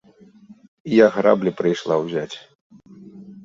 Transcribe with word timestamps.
Я 0.93 1.07
граблі 1.17 1.55
прыйшла 1.61 1.95
ўзяць! 2.07 2.33